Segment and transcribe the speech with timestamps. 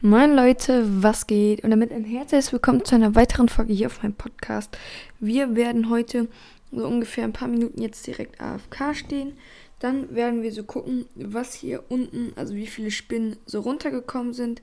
[0.00, 1.64] Moin Leute, was geht?
[1.64, 4.78] Und damit ein herzliches Willkommen zu einer weiteren Folge hier auf meinem Podcast.
[5.18, 6.28] Wir werden heute
[6.70, 9.36] so ungefähr ein paar Minuten jetzt direkt AFK stehen.
[9.80, 14.62] Dann werden wir so gucken, was hier unten, also wie viele Spinnen so runtergekommen sind.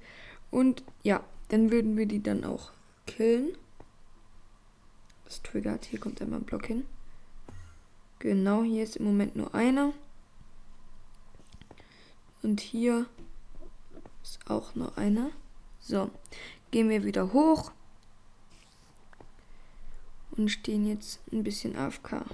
[0.52, 2.72] Und ja, dann würden wir die dann auch
[3.06, 3.58] killen.
[5.26, 6.86] Das triggert, hier kommt einmal ein Block hin.
[8.20, 9.92] Genau, hier ist im Moment nur einer.
[12.42, 13.06] Und hier
[14.26, 15.29] ist auch nur einer.
[15.79, 16.09] So,
[16.71, 17.72] gehen wir wieder hoch.
[20.31, 22.26] Und stehen jetzt ein bisschen AFK.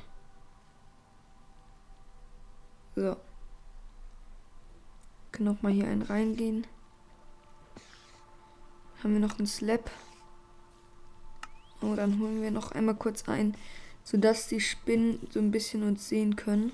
[2.95, 3.17] So.
[5.31, 6.66] Können auch mal hier einen reingehen.
[9.03, 9.91] Haben wir noch einen Slap.
[11.81, 13.55] Oh, dann holen wir noch einmal kurz ein,
[14.03, 16.71] sodass die Spinnen so ein bisschen uns sehen können.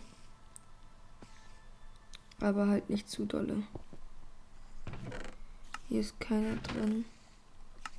[2.39, 3.63] Aber halt nicht zu dolle.
[5.89, 7.05] Hier ist keiner drin.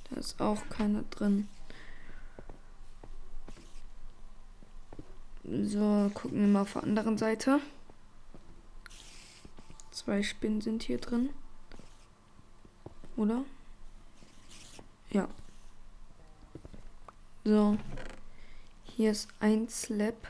[0.09, 1.47] Da ist auch keiner drin.
[5.43, 7.59] So, gucken wir mal auf der anderen Seite.
[9.89, 11.31] Zwei Spinnen sind hier drin.
[13.17, 13.43] Oder?
[15.09, 15.27] Ja.
[17.43, 17.77] So.
[18.83, 20.27] Hier ist ein Slap.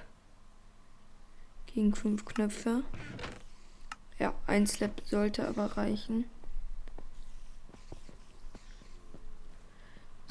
[1.66, 2.84] Gegen fünf Knöpfe.
[4.18, 6.26] Ja, ein Slap sollte aber reichen.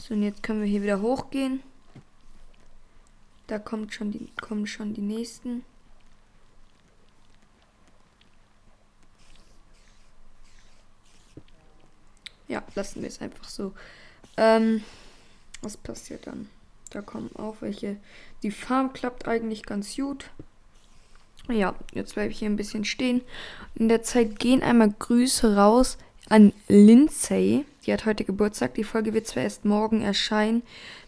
[0.09, 1.63] So, und jetzt können wir hier wieder hochgehen.
[3.47, 5.65] Da kommt schon die, kommen schon die nächsten.
[12.47, 13.75] Ja, lassen wir es einfach so.
[14.39, 14.83] Ähm,
[15.61, 16.49] was passiert dann?
[16.89, 17.99] Da kommen auch welche.
[18.43, 20.31] Die Farm klappt eigentlich ganz gut.
[21.49, 23.21] Ja, jetzt bleibe ich hier ein bisschen stehen.
[23.75, 25.99] In der Zeit gehen einmal Grüße raus
[26.31, 27.67] an Lindsay.
[27.89, 28.75] Die hat heute Geburtstag.
[28.75, 30.63] Die Folge wird zwar erst morgen erscheinen.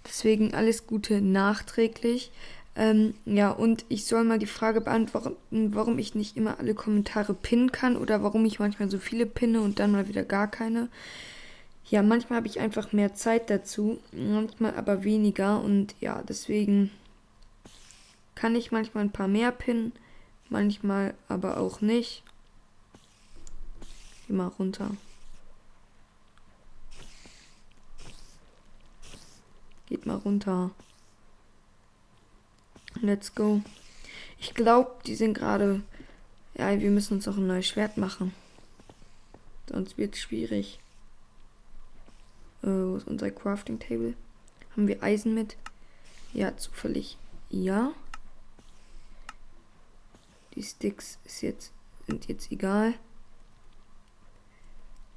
[0.06, 2.33] Deswegen alles Gute nachträglich.
[2.75, 5.36] Ähm, ja, und ich soll mal die Frage beantworten,
[5.74, 9.61] warum ich nicht immer alle Kommentare pinnen kann oder warum ich manchmal so viele pinne
[9.61, 10.89] und dann mal wieder gar keine.
[11.85, 16.91] Ja, manchmal habe ich einfach mehr Zeit dazu, manchmal aber weniger und ja, deswegen
[18.35, 19.92] kann ich manchmal ein paar mehr pinnen,
[20.48, 22.23] manchmal aber auch nicht.
[24.29, 24.92] Mal runter.
[29.90, 30.70] Geht mal runter.
[33.02, 33.61] Let's go.
[34.39, 35.83] Ich glaube, die sind gerade.
[36.55, 38.33] Ja, wir müssen uns auch ein neues Schwert machen.
[39.68, 40.79] Sonst wird es schwierig.
[42.62, 44.14] Äh, wo ist unser Crafting Table?
[44.77, 45.56] Haben wir Eisen mit?
[46.33, 47.18] Ja, zufällig.
[47.48, 47.92] Ja.
[50.55, 51.73] Die Sticks jetzt,
[52.06, 52.95] sind jetzt egal.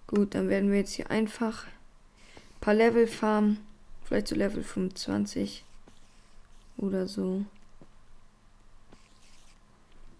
[0.07, 3.59] Gut, dann werden wir jetzt hier einfach ein paar Level farmen.
[4.05, 5.63] Vielleicht zu Level 25
[6.77, 7.45] oder so.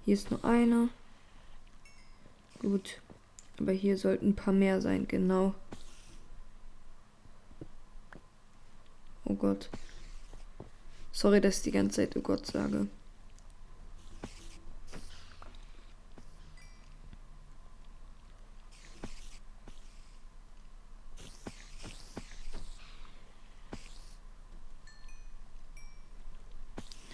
[0.06, 0.90] Hier ist nur eine.
[2.60, 3.02] Gut.
[3.60, 5.54] Aber hier sollten ein paar mehr sein, genau.
[9.26, 9.70] Oh Gott.
[11.12, 12.88] Sorry, dass ich die ganze Zeit oh Gott sage.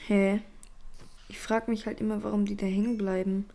[0.08, 0.42] Hä?
[1.28, 1.38] Ich
[1.70, 3.46] frage mich halt immer, warum die da hängen bleiben.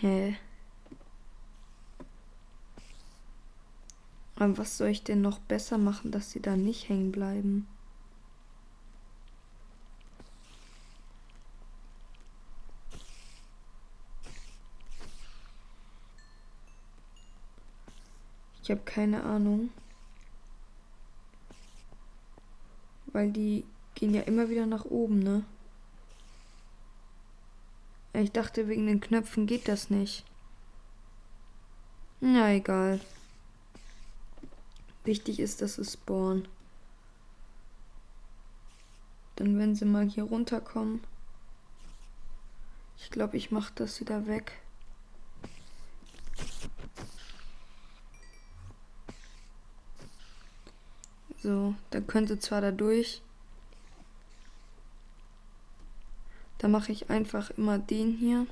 [0.00, 0.36] Hä?
[4.36, 7.66] Aber was soll ich denn noch besser machen, dass sie da nicht hängen bleiben?
[18.62, 19.70] Ich habe keine Ahnung.
[23.14, 23.64] Weil die
[23.94, 25.44] gehen ja immer wieder nach oben, ne?
[28.12, 30.24] Ich dachte, wegen den Knöpfen geht das nicht.
[32.20, 33.00] Na egal.
[35.04, 36.48] Wichtig ist, dass es spawnen.
[39.36, 41.00] Dann wenn sie mal hier runterkommen.
[42.98, 44.60] Ich glaube, ich mache das wieder weg.
[51.44, 53.20] So, dann können sie zwar da durch.
[56.56, 58.46] Da mache ich einfach immer den hier.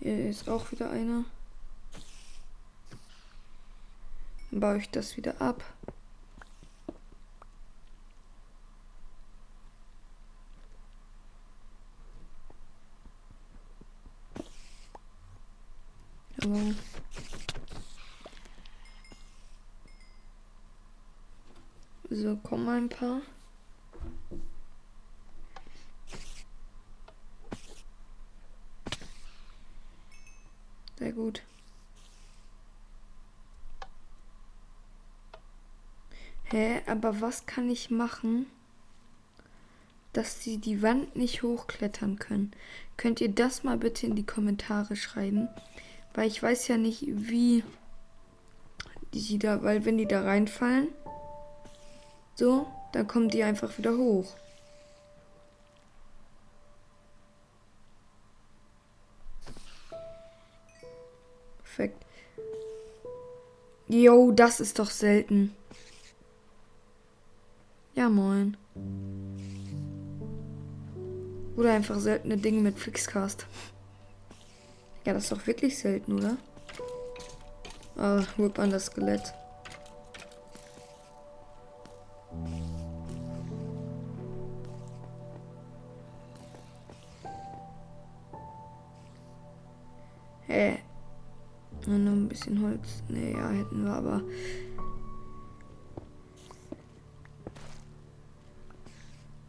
[0.00, 1.24] Hier ist auch wieder einer.
[4.50, 5.64] Dann baue ich das wieder ab.
[16.44, 16.74] wow.
[22.08, 22.36] So,
[22.98, 23.20] paar.
[30.98, 31.42] Sehr gut.
[36.44, 38.46] Hä, aber was kann ich machen,
[40.12, 42.52] dass sie die Wand nicht hochklettern können?
[42.96, 45.48] Könnt ihr das mal bitte in die Kommentare schreiben?
[46.14, 47.62] Weil ich weiß ja nicht, wie
[49.12, 50.88] die sie da, weil wenn die da reinfallen,
[52.36, 54.36] so, dann kommen die einfach wieder hoch.
[61.58, 62.04] Perfekt.
[63.88, 65.54] Jo, das ist doch selten.
[67.94, 68.56] Ja, moin.
[71.56, 73.46] Oder einfach seltene Dinge mit Fixcast.
[75.04, 76.36] Ja, das ist doch wirklich selten, oder?
[77.96, 79.32] Ah, Whip an das Skelett.
[92.46, 93.02] Bisschen Holz.
[93.08, 94.22] Naja, hätten wir aber.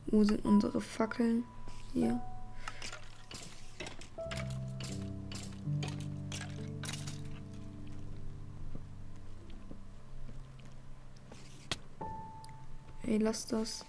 [0.08, 1.44] Wo sind unsere Fackeln?
[1.94, 2.20] Hier.
[13.04, 13.86] Ey, lass das.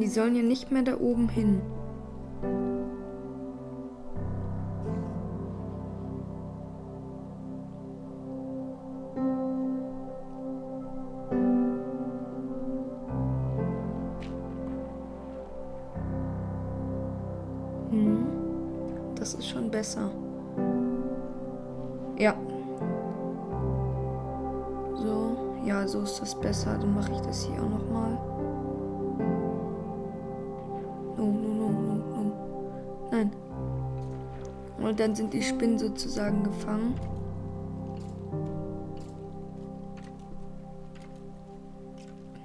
[0.00, 1.60] Die sollen ja nicht mehr da oben hin.
[17.90, 18.26] Hm,
[19.14, 20.10] das ist schon besser.
[22.18, 22.34] Ja.
[25.64, 26.78] Ja, so ist das besser.
[26.78, 28.14] Dann mache ich das hier auch noch mal.
[31.16, 33.08] No, no, no, no, no.
[33.10, 33.30] Nein.
[34.78, 36.94] Und dann sind die Spinnen sozusagen gefangen.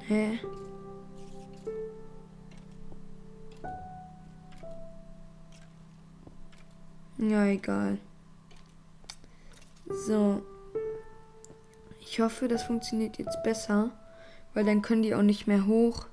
[0.07, 0.39] Hä?
[7.17, 7.97] Ja, egal.
[10.05, 10.41] So.
[12.17, 13.91] Ich hoffe, das funktioniert jetzt besser,
[14.55, 16.07] weil dann können die auch nicht mehr hoch.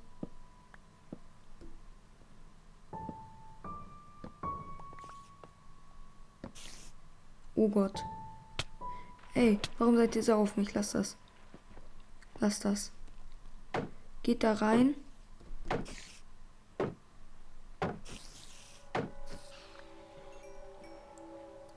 [7.54, 8.04] Oh Gott.
[9.32, 10.74] Ey, warum seid ihr so auf mich?
[10.74, 11.16] Lass das.
[12.38, 12.92] Lass das.
[14.22, 14.94] Geht da rein.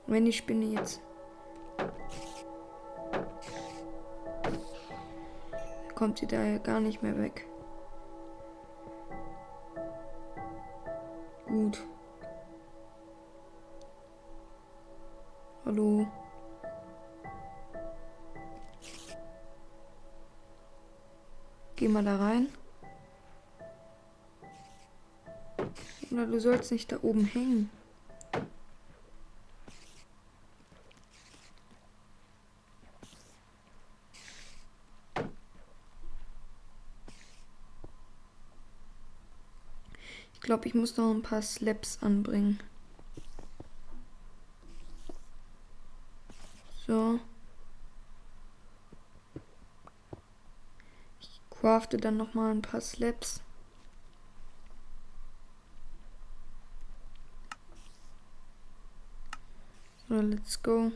[0.06, 1.00] Wenn die Spinne jetzt.
[5.98, 7.44] Kommt sie da ja gar nicht mehr weg.
[11.48, 11.82] Gut.
[15.64, 16.06] Hallo.
[21.74, 22.48] Geh mal da rein.
[26.12, 27.70] Oder du sollst nicht da oben hängen.
[40.38, 42.60] Ich glaube, ich muss noch ein paar Slaps anbringen.
[46.86, 47.18] So.
[51.20, 53.40] Ich crafte dann noch mal ein paar Slaps.
[60.08, 60.92] So, let's go.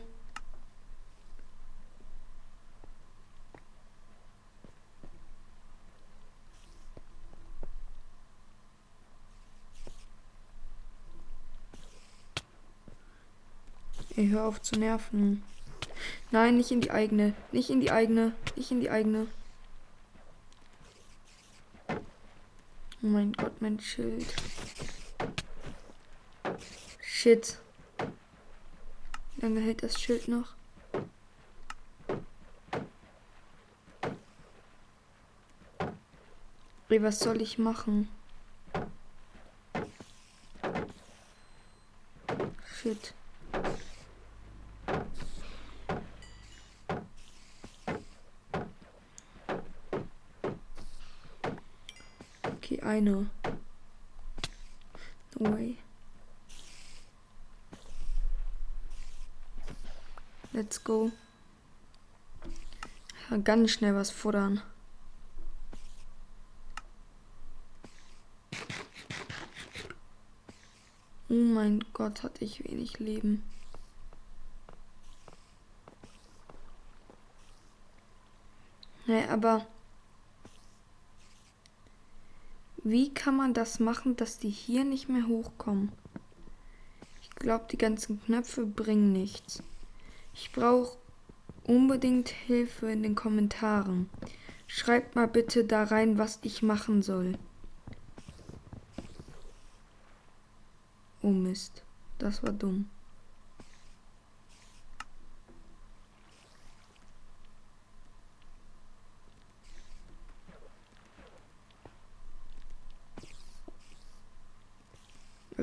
[14.15, 15.43] Ey, hör auf zu nerven.
[16.31, 17.33] Nein, nicht in die eigene.
[17.51, 18.33] Nicht in die eigene.
[18.55, 19.27] Nicht in die eigene.
[21.89, 24.33] Oh mein Gott, mein Schild.
[27.01, 27.57] Shit.
[29.35, 30.53] Wie lange hält das Schild noch?
[36.89, 38.07] Ey, was soll ich machen?
[42.83, 43.13] shit.
[52.73, 53.29] Okay, eine.
[55.37, 55.77] No way.
[60.53, 61.11] Let's go.
[63.43, 64.61] Ganz schnell was futtern.
[71.29, 73.43] Oh mein Gott, hatte ich wenig Leben.
[79.05, 79.67] Nee, aber
[82.83, 85.91] wie kann man das machen, dass die hier nicht mehr hochkommen?
[87.21, 89.63] Ich glaube, die ganzen Knöpfe bringen nichts.
[90.33, 90.97] Ich brauche
[91.63, 94.09] unbedingt Hilfe in den Kommentaren.
[94.67, 97.37] Schreibt mal bitte da rein, was ich machen soll.
[101.21, 101.83] Oh Mist,
[102.19, 102.89] das war dumm.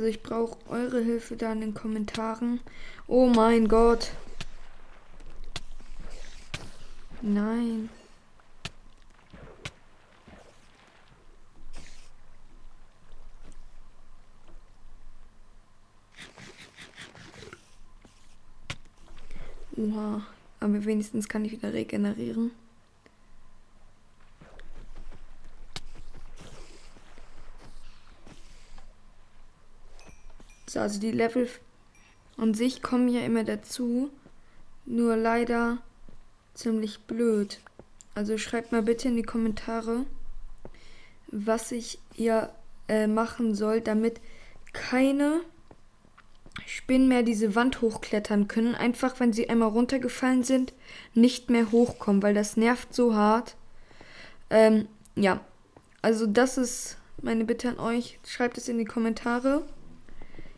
[0.00, 2.61] Also ich brauche eure Hilfe da in den Kommentaren.
[3.07, 4.12] Oh mein Gott.
[7.21, 7.90] Nein.
[19.76, 20.23] Oha.
[20.61, 22.52] Aber wenigstens kann ich wieder regenerieren.
[30.81, 31.47] So, also die Level
[32.39, 34.09] an sich kommen ja immer dazu.
[34.87, 35.77] Nur leider
[36.55, 37.61] ziemlich blöd.
[38.15, 40.07] Also schreibt mal bitte in die Kommentare,
[41.27, 42.51] was ich hier
[42.89, 44.23] äh, machen soll, damit
[44.73, 45.43] keine
[46.65, 48.75] Spinnen mehr diese Wand hochklettern können.
[48.75, 50.73] Einfach, wenn sie einmal runtergefallen sind,
[51.13, 53.55] nicht mehr hochkommen, weil das nervt so hart.
[54.49, 55.41] Ähm, ja,
[56.01, 58.19] also das ist meine Bitte an euch.
[58.27, 59.63] Schreibt es in die Kommentare.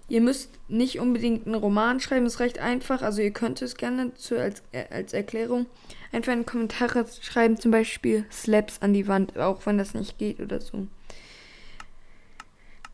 [0.09, 3.03] Ihr müsst nicht unbedingt einen Roman schreiben, es reicht einfach.
[3.03, 5.67] Also ihr könnt es gerne zu, als, äh, als Erklärung
[6.13, 10.19] einfach in die Kommentare schreiben, zum Beispiel Slaps an die Wand, auch wenn das nicht
[10.19, 10.87] geht oder so.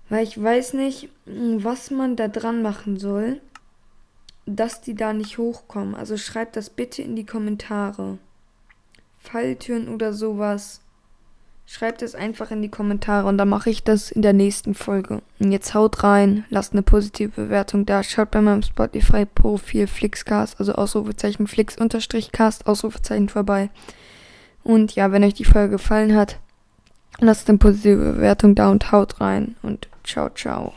[0.09, 3.41] Weil ich weiß nicht, was man da dran machen soll,
[4.47, 5.95] dass die da nicht hochkommen.
[5.95, 8.19] Also schreibt das bitte in die Kommentare.
[9.19, 10.81] Falltüren oder sowas.
[11.71, 15.21] Schreibt es einfach in die Kommentare und dann mache ich das in der nächsten Folge.
[15.39, 18.03] Und jetzt haut rein, lasst eine positive Bewertung da.
[18.03, 23.69] Schaut bei meinem Spotify-Profil Flixcast, also Ausrufezeichen Flix-Cast, Ausrufezeichen vorbei.
[24.65, 26.39] Und ja, wenn euch die Folge gefallen hat,
[27.19, 29.55] lasst eine positive Bewertung da und haut rein.
[29.61, 30.73] Und ciao, ciao.